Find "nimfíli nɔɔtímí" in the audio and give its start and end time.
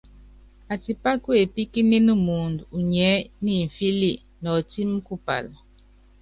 3.43-4.97